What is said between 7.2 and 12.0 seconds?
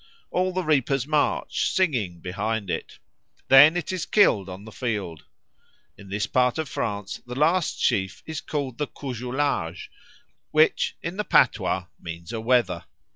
the last sheaf is called the coujoulage, which, in the patois,